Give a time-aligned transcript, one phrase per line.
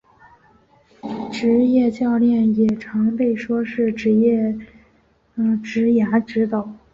[1.31, 4.09] 职涯教练也常被说是职
[5.35, 6.73] 涯指导。